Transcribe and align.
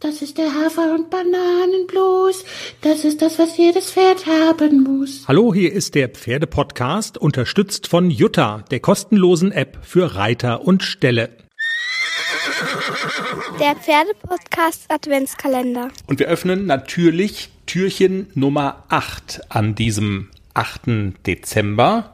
Das 0.00 0.20
ist 0.20 0.36
der 0.36 0.52
Hafer- 0.52 0.94
und 0.94 1.08
Bananenblues. 1.08 2.44
Das 2.82 3.02
ist 3.06 3.22
das, 3.22 3.38
was 3.38 3.56
jedes 3.56 3.92
Pferd 3.92 4.26
haben 4.26 4.82
muss. 4.82 5.26
Hallo, 5.26 5.54
hier 5.54 5.72
ist 5.72 5.94
der 5.94 6.10
Pferdepodcast, 6.10 7.16
unterstützt 7.16 7.86
von 7.86 8.10
Jutta, 8.10 8.62
der 8.70 8.80
kostenlosen 8.80 9.52
App 9.52 9.78
für 9.80 10.14
Reiter 10.14 10.66
und 10.66 10.82
Ställe. 10.82 11.30
Der 13.58 13.74
Pferdepodcast 13.74 14.84
Adventskalender. 14.90 15.88
Und 16.06 16.18
wir 16.18 16.26
öffnen 16.26 16.66
natürlich 16.66 17.48
Türchen 17.64 18.26
Nummer 18.34 18.84
8 18.90 19.40
an 19.48 19.74
diesem 19.74 20.28
8. 20.52 21.26
Dezember. 21.26 22.12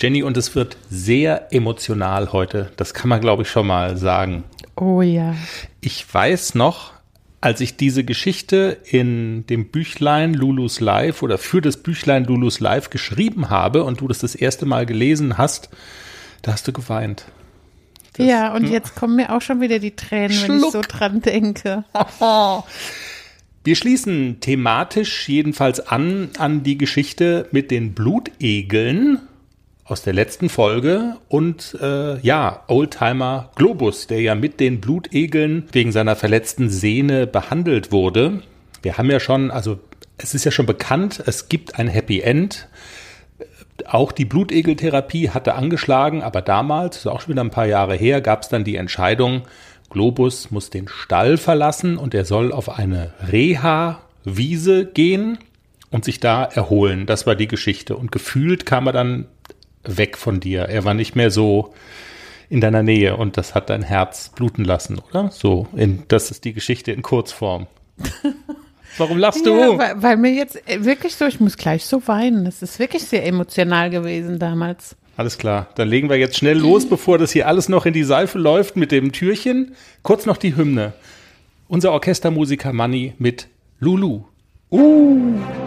Jenny, 0.00 0.24
und 0.24 0.36
es 0.36 0.56
wird 0.56 0.76
sehr 0.90 1.52
emotional 1.52 2.32
heute. 2.32 2.72
Das 2.76 2.92
kann 2.92 3.08
man, 3.08 3.20
glaube 3.20 3.42
ich, 3.42 3.48
schon 3.48 3.68
mal 3.68 3.96
sagen. 3.96 4.42
Oh 4.74 5.00
ja. 5.00 5.36
Ich 5.80 6.12
weiß 6.12 6.56
noch, 6.56 6.93
als 7.44 7.60
ich 7.60 7.76
diese 7.76 8.04
Geschichte 8.04 8.78
in 8.86 9.46
dem 9.48 9.66
Büchlein 9.66 10.32
Lulus 10.32 10.80
Live 10.80 11.22
oder 11.22 11.36
für 11.36 11.60
das 11.60 11.76
Büchlein 11.76 12.24
Lulus 12.24 12.58
Live 12.58 12.88
geschrieben 12.88 13.50
habe 13.50 13.84
und 13.84 14.00
du 14.00 14.08
das 14.08 14.18
das 14.20 14.34
erste 14.34 14.64
Mal 14.64 14.86
gelesen 14.86 15.36
hast, 15.36 15.68
da 16.40 16.52
hast 16.52 16.66
du 16.66 16.72
geweint. 16.72 17.26
Das, 18.14 18.26
ja, 18.26 18.54
und 18.54 18.70
jetzt 18.70 18.94
kommen 18.94 19.16
mir 19.16 19.30
auch 19.30 19.42
schon 19.42 19.60
wieder 19.60 19.78
die 19.78 19.94
Tränen, 19.94 20.32
Schluck. 20.32 20.48
wenn 20.48 20.64
ich 20.64 20.72
so 20.72 20.80
dran 20.80 21.20
denke. 21.20 21.84
Wir 23.64 23.76
schließen 23.76 24.40
thematisch 24.40 25.28
jedenfalls 25.28 25.80
an 25.80 26.30
an 26.38 26.62
die 26.62 26.78
Geschichte 26.78 27.48
mit 27.50 27.70
den 27.70 27.92
Blutegeln 27.94 29.20
aus 29.84 30.02
der 30.02 30.14
letzten 30.14 30.48
Folge 30.48 31.16
und 31.28 31.76
äh, 31.80 32.18
ja, 32.20 32.62
Oldtimer 32.68 33.50
Globus, 33.54 34.06
der 34.06 34.20
ja 34.20 34.34
mit 34.34 34.58
den 34.58 34.80
Blutegeln 34.80 35.68
wegen 35.72 35.92
seiner 35.92 36.16
verletzten 36.16 36.70
Sehne 36.70 37.26
behandelt 37.26 37.92
wurde. 37.92 38.42
Wir 38.82 38.96
haben 38.96 39.10
ja 39.10 39.20
schon, 39.20 39.50
also 39.50 39.78
es 40.16 40.34
ist 40.34 40.44
ja 40.44 40.50
schon 40.50 40.66
bekannt, 40.66 41.22
es 41.26 41.48
gibt 41.48 41.78
ein 41.78 41.88
Happy 41.88 42.20
End. 42.20 42.68
Auch 43.86 44.12
die 44.12 44.24
Blutegeltherapie 44.24 45.30
hatte 45.30 45.54
angeschlagen, 45.54 46.22
aber 46.22 46.40
damals, 46.40 46.98
ist 46.98 47.06
auch 47.06 47.20
schon 47.20 47.32
wieder 47.32 47.44
ein 47.44 47.50
paar 47.50 47.66
Jahre 47.66 47.94
her, 47.94 48.20
gab 48.20 48.42
es 48.42 48.48
dann 48.48 48.64
die 48.64 48.76
Entscheidung, 48.76 49.42
Globus 49.90 50.50
muss 50.50 50.70
den 50.70 50.88
Stall 50.88 51.36
verlassen 51.36 51.98
und 51.98 52.14
er 52.14 52.24
soll 52.24 52.52
auf 52.52 52.78
eine 52.78 53.12
Reha-Wiese 53.30 54.86
gehen 54.86 55.38
und 55.90 56.04
sich 56.04 56.20
da 56.20 56.42
erholen. 56.44 57.06
Das 57.06 57.26
war 57.26 57.36
die 57.36 57.46
Geschichte. 57.46 57.96
Und 57.96 58.10
gefühlt 58.10 58.66
kam 58.66 58.86
er 58.86 58.92
dann 58.92 59.26
weg 59.84 60.16
von 60.16 60.40
dir. 60.40 60.62
Er 60.62 60.84
war 60.84 60.94
nicht 60.94 61.16
mehr 61.16 61.30
so 61.30 61.72
in 62.48 62.60
deiner 62.60 62.82
Nähe 62.82 63.16
und 63.16 63.36
das 63.36 63.54
hat 63.54 63.70
dein 63.70 63.82
Herz 63.82 64.30
bluten 64.34 64.64
lassen, 64.64 64.98
oder? 64.98 65.30
So, 65.30 65.66
in, 65.74 66.04
das 66.08 66.30
ist 66.30 66.44
die 66.44 66.52
Geschichte 66.52 66.92
in 66.92 67.02
Kurzform. 67.02 67.66
Warum 68.98 69.18
lachst 69.18 69.44
du? 69.44 69.58
Ja, 69.58 69.78
weil, 69.78 70.02
weil, 70.02 70.16
mir 70.16 70.32
jetzt 70.32 70.60
wirklich 70.78 71.16
so, 71.16 71.26
ich 71.26 71.40
muss 71.40 71.56
gleich 71.56 71.84
so 71.84 72.06
weinen. 72.06 72.44
Das 72.44 72.62
ist 72.62 72.78
wirklich 72.78 73.02
sehr 73.02 73.26
emotional 73.26 73.90
gewesen 73.90 74.38
damals. 74.38 74.94
Alles 75.16 75.38
klar, 75.38 75.68
dann 75.76 75.88
legen 75.88 76.08
wir 76.08 76.16
jetzt 76.16 76.36
schnell 76.36 76.58
los, 76.58 76.88
bevor 76.88 77.18
das 77.18 77.32
hier 77.32 77.46
alles 77.46 77.68
noch 77.68 77.86
in 77.86 77.92
die 77.92 78.02
Seife 78.02 78.38
läuft 78.38 78.76
mit 78.76 78.90
dem 78.92 79.12
Türchen. 79.12 79.74
Kurz 80.02 80.26
noch 80.26 80.36
die 80.36 80.56
Hymne. 80.56 80.92
Unser 81.68 81.92
Orchestermusiker 81.92 82.72
Manny 82.72 83.14
mit 83.18 83.48
Lulu. 83.78 84.24
Uh. 84.70 85.63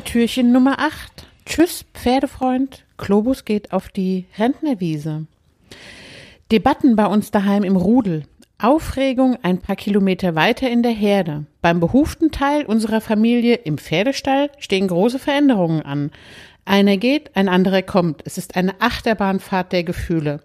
Türchen 0.00 0.50
Nummer 0.50 0.78
8. 0.78 1.26
Tschüss, 1.46 1.84
Pferdefreund. 1.94 2.84
Globus 2.96 3.44
geht 3.44 3.72
auf 3.72 3.88
die 3.88 4.26
Rentnerwiese. 4.38 5.26
Debatten 6.50 6.96
bei 6.96 7.06
uns 7.06 7.30
daheim 7.30 7.62
im 7.62 7.76
Rudel. 7.76 8.24
Aufregung 8.58 9.36
ein 9.42 9.58
paar 9.58 9.76
Kilometer 9.76 10.34
weiter 10.34 10.68
in 10.68 10.82
der 10.82 10.92
Herde. 10.92 11.46
Beim 11.60 11.80
behuften 11.80 12.30
Teil 12.30 12.64
unserer 12.64 13.00
Familie 13.00 13.54
im 13.56 13.78
Pferdestall 13.78 14.50
stehen 14.58 14.88
große 14.88 15.18
Veränderungen 15.18 15.82
an. 15.82 16.10
Einer 16.64 16.96
geht, 16.96 17.36
ein 17.36 17.48
anderer 17.48 17.82
kommt. 17.82 18.22
Es 18.24 18.38
ist 18.38 18.56
eine 18.56 18.80
Achterbahnfahrt 18.80 19.72
der 19.72 19.84
Gefühle. 19.84 20.40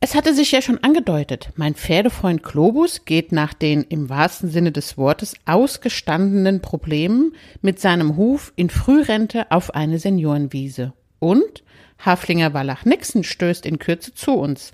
Es 0.00 0.14
hatte 0.14 0.34
sich 0.34 0.52
ja 0.52 0.60
schon 0.60 0.82
angedeutet, 0.84 1.50
mein 1.56 1.74
Pferdefreund 1.74 2.42
Globus 2.42 3.04
geht 3.04 3.32
nach 3.32 3.54
den 3.54 3.82
im 3.84 4.10
wahrsten 4.10 4.50
Sinne 4.50 4.70
des 4.70 4.98
Wortes 4.98 5.34
ausgestandenen 5.46 6.60
Problemen 6.60 7.34
mit 7.62 7.80
seinem 7.80 8.16
Huf 8.16 8.52
in 8.56 8.68
Frührente 8.68 9.50
auf 9.50 9.74
eine 9.74 9.98
Seniorenwiese. 9.98 10.92
Und 11.20 11.62
Haflinger 12.04 12.52
Wallach 12.52 12.84
Nixon 12.84 13.24
stößt 13.24 13.64
in 13.64 13.78
Kürze 13.78 14.12
zu 14.14 14.32
uns. 14.32 14.72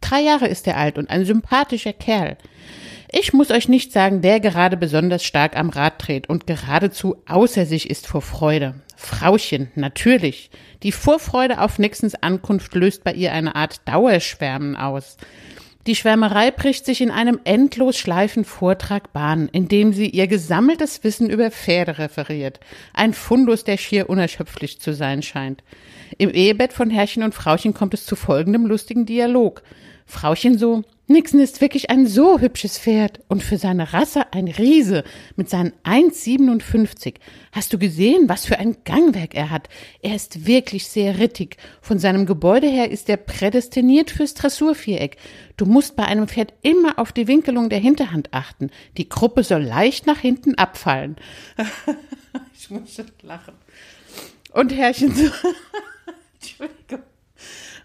Drei 0.00 0.20
Jahre 0.20 0.46
ist 0.46 0.66
er 0.68 0.76
alt 0.76 0.96
und 0.96 1.10
ein 1.10 1.24
sympathischer 1.24 1.92
Kerl. 1.92 2.36
Ich 3.10 3.32
muss 3.32 3.50
euch 3.50 3.68
nicht 3.68 3.92
sagen, 3.92 4.20
der 4.20 4.38
gerade 4.38 4.76
besonders 4.76 5.24
stark 5.24 5.56
am 5.56 5.70
Rad 5.70 6.06
dreht 6.06 6.28
und 6.28 6.46
geradezu 6.46 7.16
außer 7.26 7.64
sich 7.64 7.88
ist 7.88 8.06
vor 8.06 8.20
Freude. 8.20 8.74
Frauchen, 8.96 9.70
natürlich. 9.76 10.50
Die 10.82 10.92
Vorfreude 10.92 11.60
auf 11.60 11.78
Nixons 11.78 12.14
Ankunft 12.16 12.74
löst 12.74 13.04
bei 13.04 13.14
ihr 13.14 13.32
eine 13.32 13.54
Art 13.54 13.80
Dauerschwärmen 13.88 14.76
aus. 14.76 15.16
Die 15.86 15.94
Schwärmerei 15.94 16.50
bricht 16.50 16.84
sich 16.84 17.00
in 17.00 17.10
einem 17.10 17.40
endlos 17.44 17.96
schleifen 17.96 18.44
Vortrag 18.44 19.14
Bahn, 19.14 19.48
in 19.52 19.68
dem 19.68 19.94
sie 19.94 20.10
ihr 20.10 20.26
gesammeltes 20.26 21.02
Wissen 21.02 21.30
über 21.30 21.50
Pferde 21.50 21.96
referiert. 21.96 22.60
Ein 22.92 23.14
Fundus, 23.14 23.64
der 23.64 23.78
schier 23.78 24.10
unerschöpflich 24.10 24.80
zu 24.80 24.92
sein 24.92 25.22
scheint. 25.22 25.62
Im 26.18 26.28
Ehebett 26.28 26.74
von 26.74 26.90
Herrchen 26.90 27.22
und 27.22 27.34
Frauchen 27.34 27.72
kommt 27.72 27.94
es 27.94 28.04
zu 28.04 28.16
folgendem 28.16 28.66
lustigen 28.66 29.06
Dialog. 29.06 29.62
Frauchen 30.08 30.56
so, 30.56 30.84
Nixon 31.06 31.40
ist 31.40 31.60
wirklich 31.60 31.90
ein 31.90 32.06
so 32.06 32.40
hübsches 32.40 32.78
Pferd 32.78 33.20
und 33.28 33.42
für 33.42 33.58
seine 33.58 33.92
Rasse 33.92 34.32
ein 34.32 34.48
Riese 34.48 35.04
mit 35.36 35.50
seinen 35.50 35.72
1,57. 35.84 37.16
Hast 37.52 37.72
du 37.72 37.78
gesehen, 37.78 38.26
was 38.26 38.46
für 38.46 38.58
ein 38.58 38.78
Gangwerk 38.84 39.34
er 39.34 39.50
hat? 39.50 39.68
Er 40.02 40.14
ist 40.14 40.46
wirklich 40.46 40.88
sehr 40.88 41.18
rittig. 41.18 41.58
Von 41.82 41.98
seinem 41.98 42.24
Gebäude 42.24 42.66
her 42.68 42.90
ist 42.90 43.10
er 43.10 43.18
prädestiniert 43.18 44.10
fürs 44.10 44.32
Dressurviereck. 44.32 45.18
Du 45.58 45.66
musst 45.66 45.94
bei 45.94 46.04
einem 46.04 46.26
Pferd 46.26 46.54
immer 46.62 46.98
auf 46.98 47.12
die 47.12 47.28
Winkelung 47.28 47.68
der 47.68 47.80
Hinterhand 47.80 48.32
achten. 48.32 48.70
Die 48.96 49.10
Gruppe 49.10 49.44
soll 49.44 49.62
leicht 49.62 50.06
nach 50.06 50.18
hinten 50.18 50.54
abfallen. 50.54 51.16
ich 52.58 52.70
muss 52.70 52.94
schon 52.94 53.06
lachen. 53.22 53.54
Und 54.52 54.74
Herrchen 54.74 55.14
so, 55.14 55.24
Entschuldigung. 56.40 57.02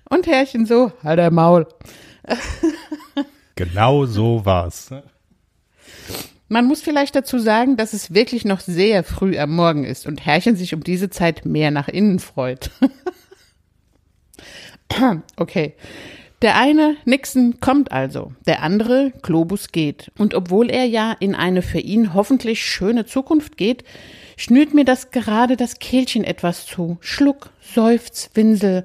Und 0.09 0.27
Herrchen 0.27 0.65
so, 0.65 0.93
halt 1.03 1.19
der 1.19 1.31
Maul. 1.31 1.67
genau 3.55 4.05
so 4.05 4.45
war's. 4.45 4.89
Man 6.49 6.65
muss 6.65 6.81
vielleicht 6.81 7.15
dazu 7.15 7.39
sagen, 7.39 7.77
dass 7.77 7.93
es 7.93 8.13
wirklich 8.13 8.45
noch 8.45 8.59
sehr 8.59 9.03
früh 9.03 9.37
am 9.37 9.55
Morgen 9.55 9.85
ist 9.85 10.05
und 10.05 10.25
Herrchen 10.25 10.55
sich 10.55 10.73
um 10.73 10.83
diese 10.83 11.09
Zeit 11.09 11.45
mehr 11.45 11.71
nach 11.71 11.87
innen 11.87 12.19
freut. 12.19 12.69
okay. 15.37 15.73
Der 16.43 16.57
eine, 16.57 16.97
Nixon, 17.05 17.61
kommt 17.61 17.93
also, 17.93 18.33
der 18.45 18.61
andere, 18.63 19.13
Globus, 19.21 19.71
geht. 19.71 20.11
Und 20.17 20.33
obwohl 20.33 20.69
er 20.69 20.83
ja 20.83 21.15
in 21.19 21.35
eine 21.35 21.61
für 21.61 21.79
ihn 21.79 22.13
hoffentlich 22.13 22.65
schöne 22.65 23.05
Zukunft 23.05 23.55
geht, 23.55 23.85
schnürt 24.35 24.73
mir 24.73 24.83
das 24.83 25.11
gerade 25.11 25.55
das 25.55 25.79
Kehlchen 25.79 26.25
etwas 26.25 26.65
zu. 26.65 26.97
Schluck, 26.99 27.51
Seufz, 27.61 28.29
Winsel. 28.33 28.83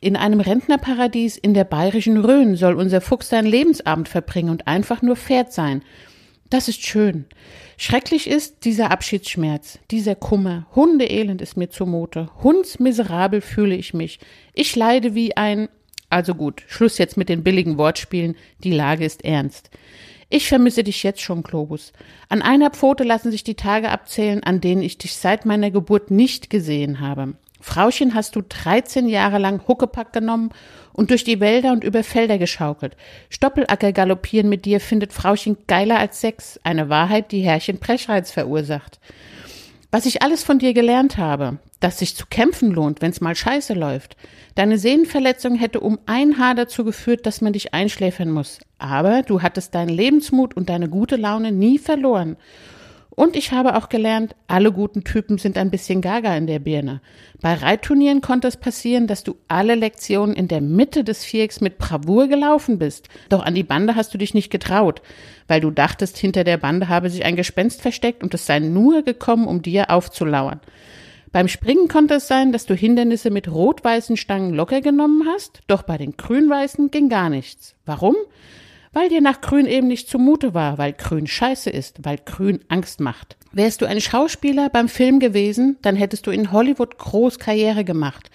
In 0.00 0.16
einem 0.16 0.40
Rentnerparadies 0.40 1.36
in 1.36 1.52
der 1.52 1.64
bayerischen 1.64 2.16
Rhön 2.16 2.56
soll 2.56 2.74
unser 2.74 3.00
Fuchs 3.00 3.28
sein 3.28 3.44
Lebensabend 3.44 4.08
verbringen 4.08 4.48
und 4.48 4.66
einfach 4.66 5.02
nur 5.02 5.16
Pferd 5.16 5.52
sein. 5.52 5.82
Das 6.48 6.68
ist 6.68 6.84
schön. 6.84 7.26
Schrecklich 7.76 8.26
ist 8.26 8.64
dieser 8.64 8.90
Abschiedsschmerz, 8.90 9.78
dieser 9.90 10.14
Kummer. 10.14 10.66
Hundeelend 10.74 11.40
ist 11.42 11.56
mir 11.56 11.70
zumute. 11.70 12.28
Hundsmiserabel 12.42 13.40
fühle 13.40 13.76
ich 13.76 13.94
mich. 13.94 14.18
Ich 14.54 14.74
leide 14.74 15.14
wie 15.14 15.36
ein. 15.36 15.68
Also 16.08 16.34
gut, 16.34 16.64
Schluss 16.66 16.98
jetzt 16.98 17.16
mit 17.16 17.28
den 17.28 17.44
billigen 17.44 17.78
Wortspielen. 17.78 18.36
Die 18.64 18.72
Lage 18.72 19.04
ist 19.04 19.24
ernst. 19.24 19.70
Ich 20.28 20.48
vermisse 20.48 20.82
dich 20.82 21.02
jetzt 21.02 21.20
schon, 21.20 21.42
Globus. 21.42 21.92
An 22.28 22.40
einer 22.40 22.70
Pfote 22.70 23.04
lassen 23.04 23.30
sich 23.30 23.44
die 23.44 23.54
Tage 23.54 23.90
abzählen, 23.90 24.42
an 24.42 24.60
denen 24.60 24.82
ich 24.82 24.96
dich 24.96 25.14
seit 25.14 25.44
meiner 25.44 25.70
Geburt 25.70 26.10
nicht 26.10 26.50
gesehen 26.50 27.00
habe. 27.00 27.34
Frauchen 27.60 28.14
hast 28.14 28.36
du 28.36 28.42
13 28.42 29.08
Jahre 29.08 29.38
lang 29.38 29.66
Huckepack 29.68 30.12
genommen 30.12 30.50
und 30.92 31.10
durch 31.10 31.24
die 31.24 31.40
Wälder 31.40 31.72
und 31.72 31.84
über 31.84 32.02
Felder 32.02 32.38
geschaukelt. 32.38 32.96
Stoppelacker 33.28 33.92
galoppieren 33.92 34.48
mit 34.48 34.64
dir 34.64 34.80
findet 34.80 35.12
Frauchen 35.12 35.58
geiler 35.66 35.98
als 35.98 36.20
Sex, 36.20 36.58
eine 36.64 36.88
Wahrheit, 36.88 37.32
die 37.32 37.40
Herrchen 37.40 37.78
Preschreiz 37.78 38.30
verursacht. 38.30 38.98
Was 39.92 40.06
ich 40.06 40.22
alles 40.22 40.44
von 40.44 40.58
dir 40.58 40.72
gelernt 40.72 41.18
habe, 41.18 41.58
dass 41.80 41.98
sich 41.98 42.14
zu 42.14 42.26
kämpfen 42.26 42.70
lohnt, 42.70 43.02
wenn 43.02 43.10
es 43.10 43.20
mal 43.20 43.34
scheiße 43.34 43.74
läuft. 43.74 44.16
Deine 44.54 44.78
Sehnenverletzung 44.78 45.56
hätte 45.56 45.80
um 45.80 45.98
ein 46.06 46.38
Haar 46.38 46.54
dazu 46.54 46.84
geführt, 46.84 47.26
dass 47.26 47.40
man 47.40 47.54
dich 47.54 47.74
einschläfern 47.74 48.30
muss. 48.30 48.60
Aber 48.78 49.22
du 49.22 49.42
hattest 49.42 49.74
deinen 49.74 49.88
Lebensmut 49.88 50.56
und 50.56 50.68
deine 50.68 50.88
gute 50.88 51.16
Laune 51.16 51.50
nie 51.50 51.78
verloren. 51.78 52.36
Und 53.20 53.36
ich 53.36 53.52
habe 53.52 53.76
auch 53.76 53.90
gelernt, 53.90 54.34
alle 54.46 54.72
guten 54.72 55.04
Typen 55.04 55.36
sind 55.36 55.58
ein 55.58 55.70
bisschen 55.70 56.00
gaga 56.00 56.34
in 56.38 56.46
der 56.46 56.58
Birne. 56.58 57.02
Bei 57.42 57.52
Reitturnieren 57.52 58.22
konnte 58.22 58.48
es 58.48 58.56
passieren, 58.56 59.06
dass 59.06 59.24
du 59.24 59.36
alle 59.46 59.74
Lektionen 59.74 60.34
in 60.34 60.48
der 60.48 60.62
Mitte 60.62 61.04
des 61.04 61.22
Vierecks 61.22 61.60
mit 61.60 61.76
Bravour 61.76 62.28
gelaufen 62.28 62.78
bist. 62.78 63.10
Doch 63.28 63.44
an 63.44 63.54
die 63.54 63.62
Bande 63.62 63.94
hast 63.94 64.14
du 64.14 64.16
dich 64.16 64.32
nicht 64.32 64.48
getraut, 64.48 65.02
weil 65.48 65.60
du 65.60 65.70
dachtest, 65.70 66.16
hinter 66.16 66.44
der 66.44 66.56
Bande 66.56 66.88
habe 66.88 67.10
sich 67.10 67.26
ein 67.26 67.36
Gespenst 67.36 67.82
versteckt 67.82 68.22
und 68.22 68.32
es 68.32 68.46
sei 68.46 68.58
nur 68.58 69.02
gekommen, 69.02 69.46
um 69.46 69.60
dir 69.60 69.90
aufzulauern. 69.90 70.62
Beim 71.30 71.48
Springen 71.48 71.88
konnte 71.88 72.14
es 72.14 72.26
sein, 72.26 72.52
dass 72.52 72.64
du 72.64 72.74
Hindernisse 72.74 73.28
mit 73.28 73.48
rot-weißen 73.48 74.16
Stangen 74.16 74.54
locker 74.54 74.80
genommen 74.80 75.28
hast, 75.30 75.60
doch 75.66 75.82
bei 75.82 75.98
den 75.98 76.16
grün-weißen 76.16 76.90
ging 76.90 77.10
gar 77.10 77.28
nichts. 77.28 77.74
Warum? 77.84 78.16
Weil 78.92 79.08
dir 79.08 79.20
nach 79.20 79.40
Grün 79.40 79.66
eben 79.66 79.86
nicht 79.86 80.08
zumute 80.08 80.54
war, 80.54 80.78
weil 80.78 80.92
Grün 80.92 81.26
scheiße 81.26 81.70
ist, 81.70 82.04
weil 82.04 82.18
Grün 82.24 82.60
Angst 82.68 83.00
macht. 83.00 83.36
Wärst 83.52 83.82
du 83.82 83.86
ein 83.86 84.00
Schauspieler 84.00 84.68
beim 84.68 84.88
Film 84.88 85.20
gewesen, 85.20 85.76
dann 85.82 85.96
hättest 85.96 86.26
du 86.26 86.30
in 86.30 86.52
Hollywood 86.52 86.98
groß 86.98 87.38
Karriere 87.38 87.84
gemacht. 87.84 88.30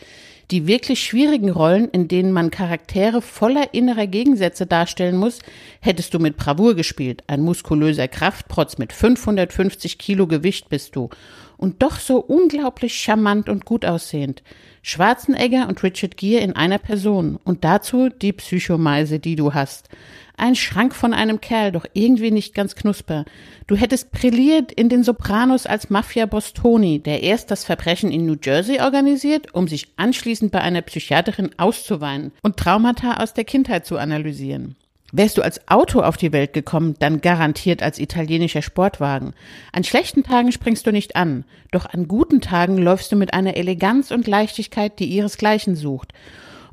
Die 0.51 0.67
wirklich 0.67 1.01
schwierigen 1.01 1.49
Rollen, 1.49 1.89
in 1.89 2.07
denen 2.07 2.31
man 2.31 2.51
Charaktere 2.51 3.21
voller 3.21 3.73
innerer 3.73 4.05
Gegensätze 4.05 4.67
darstellen 4.67 5.17
muss, 5.17 5.39
hättest 5.81 6.13
du 6.13 6.19
mit 6.19 6.37
Bravour 6.37 6.75
gespielt. 6.75 7.23
Ein 7.25 7.41
muskulöser 7.41 8.07
Kraftprotz 8.07 8.77
mit 8.77 8.93
550 8.93 9.97
Kilo 9.97 10.27
Gewicht 10.27 10.69
bist 10.69 10.95
du. 10.95 11.09
Und 11.57 11.81
doch 11.81 11.99
so 11.99 12.17
unglaublich 12.17 12.95
charmant 12.95 13.49
und 13.49 13.65
gut 13.65 13.85
aussehend. 13.85 14.43
Schwarzenegger 14.81 15.67
und 15.67 15.81
Richard 15.83 16.17
Gere 16.17 16.43
in 16.43 16.55
einer 16.55 16.77
Person. 16.77 17.39
Und 17.43 17.63
dazu 17.63 18.09
die 18.09 18.33
Psychomeise, 18.33 19.19
die 19.19 19.35
du 19.35 19.53
hast. 19.53 19.89
Ein 20.37 20.55
Schrank 20.55 20.93
von 20.93 21.13
einem 21.13 21.39
Kerl, 21.39 21.71
doch 21.71 21.85
irgendwie 21.93 22.31
nicht 22.31 22.53
ganz 22.53 22.75
knusper. 22.75 23.25
Du 23.67 23.75
hättest 23.75 24.11
brilliert 24.11 24.71
in 24.71 24.89
den 24.89 25.03
Sopranos 25.03 25.65
als 25.65 25.89
Mafia-Boss 25.89 26.53
Tony, 26.53 26.99
der 26.99 27.23
erst 27.23 27.51
das 27.51 27.63
Verbrechen 27.63 28.11
in 28.11 28.25
New 28.25 28.35
Jersey 28.41 28.81
organisiert, 28.81 29.53
um 29.53 29.67
sich 29.67 29.87
anschließend 29.95 30.51
bei 30.51 30.59
einer 30.59 30.81
Psychiaterin 30.81 31.51
auszuweinen 31.57 32.31
und 32.41 32.57
Traumata 32.57 33.23
aus 33.23 33.33
der 33.33 33.45
Kindheit 33.45 33.85
zu 33.85 33.97
analysieren. 33.97 34.75
Wärst 35.17 35.37
du 35.37 35.43
als 35.43 35.65
Auto 35.69 36.01
auf 36.01 36.17
die 36.17 36.33
Welt 36.33 36.51
gekommen, 36.51 36.95
dann 36.99 37.21
garantiert 37.21 37.81
als 37.81 37.99
italienischer 37.99 38.61
Sportwagen. 38.61 39.33
An 39.71 39.85
schlechten 39.85 40.23
Tagen 40.23 40.51
springst 40.51 40.85
du 40.85 40.91
nicht 40.91 41.15
an, 41.15 41.45
doch 41.71 41.85
an 41.85 42.09
guten 42.09 42.41
Tagen 42.41 42.77
läufst 42.77 43.13
du 43.13 43.15
mit 43.15 43.33
einer 43.33 43.55
Eleganz 43.55 44.11
und 44.11 44.27
Leichtigkeit, 44.27 44.99
die 44.99 45.05
ihresgleichen 45.05 45.77
sucht. 45.77 46.11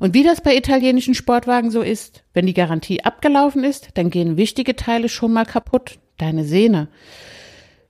Und 0.01 0.13
wie 0.13 0.23
das 0.23 0.41
bei 0.41 0.57
italienischen 0.57 1.13
Sportwagen 1.13 1.71
so 1.71 1.81
ist, 1.81 2.25
wenn 2.33 2.45
die 2.45 2.53
Garantie 2.53 3.05
abgelaufen 3.05 3.63
ist, 3.63 3.91
dann 3.93 4.09
gehen 4.09 4.35
wichtige 4.35 4.75
Teile 4.75 5.07
schon 5.07 5.31
mal 5.31 5.45
kaputt. 5.45 5.99
Deine 6.17 6.43
Sehne. 6.43 6.89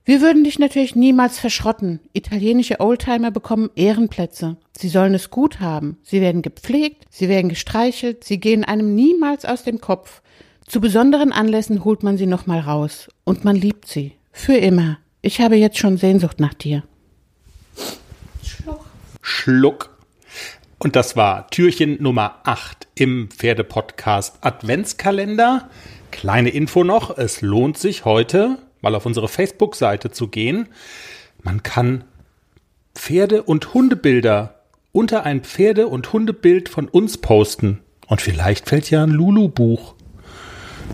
Wir 0.04 0.20
würden 0.20 0.44
dich 0.44 0.60
natürlich 0.60 0.94
niemals 0.94 1.40
verschrotten. 1.40 1.98
Italienische 2.12 2.78
Oldtimer 2.78 3.32
bekommen 3.32 3.70
Ehrenplätze. 3.74 4.56
Sie 4.76 4.88
sollen 4.88 5.14
es 5.14 5.30
gut 5.30 5.58
haben. 5.58 5.98
Sie 6.04 6.20
werden 6.20 6.42
gepflegt, 6.42 7.06
sie 7.10 7.28
werden 7.28 7.48
gestreichelt, 7.48 8.22
sie 8.22 8.38
gehen 8.38 8.64
einem 8.64 8.94
niemals 8.94 9.44
aus 9.44 9.64
dem 9.64 9.80
Kopf. 9.80 10.20
Zu 10.66 10.80
besonderen 10.80 11.32
Anlässen 11.32 11.84
holt 11.84 12.02
man 12.02 12.16
sie 12.16 12.26
nochmal 12.26 12.60
raus. 12.60 13.08
Und 13.24 13.44
man 13.44 13.56
liebt 13.56 13.86
sie. 13.86 14.12
Für 14.32 14.56
immer. 14.56 14.98
Ich 15.22 15.40
habe 15.40 15.56
jetzt 15.56 15.78
schon 15.78 15.96
Sehnsucht 15.96 16.40
nach 16.40 16.54
dir. 16.54 16.82
Schluck. 18.42 18.84
Schluck. 19.22 19.98
Und 20.78 20.96
das 20.96 21.16
war 21.16 21.48
Türchen 21.50 22.02
Nummer 22.02 22.40
8 22.44 22.88
im 22.94 23.28
Pferdepodcast 23.30 24.38
Adventskalender. 24.42 25.70
Kleine 26.10 26.50
Info 26.50 26.84
noch, 26.84 27.16
es 27.16 27.40
lohnt 27.40 27.78
sich 27.78 28.04
heute 28.04 28.58
mal 28.80 28.94
auf 28.94 29.06
unsere 29.06 29.28
Facebook-Seite 29.28 30.10
zu 30.10 30.28
gehen. 30.28 30.68
Man 31.42 31.62
kann 31.62 32.04
Pferde- 32.94 33.42
und 33.42 33.74
Hundebilder 33.74 34.60
unter 34.92 35.24
ein 35.24 35.40
Pferde- 35.42 35.88
und 35.88 36.12
Hundebild 36.12 36.68
von 36.68 36.88
uns 36.88 37.18
posten. 37.18 37.80
Und 38.06 38.20
vielleicht 38.20 38.68
fällt 38.68 38.90
ja 38.90 39.02
ein 39.02 39.10
Lulu-Buch 39.10 39.93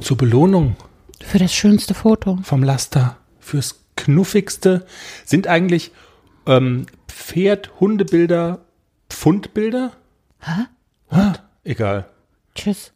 zur 0.01 0.17
Belohnung. 0.17 0.77
Für 1.21 1.39
das 1.39 1.55
schönste 1.55 1.95
Foto. 1.95 2.39
Vom 2.43 2.63
Laster. 2.63 3.17
Fürs 3.39 3.81
knuffigste. 3.97 4.87
Sind 5.25 5.47
eigentlich 5.47 5.93
ähm, 6.47 6.87
Pferd-Hundebilder 7.09 8.61
Pfundbilder? 9.11 9.93
Hä? 10.41 10.67
Ah, 11.11 11.35
egal. 11.65 12.09
Tschüss. 12.55 12.89